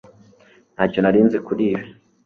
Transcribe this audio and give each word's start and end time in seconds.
Ntacyo 0.73 0.99
nari 1.01 1.19
nzi 1.25 1.37
kuri 1.45 1.63
ibi 1.73 1.85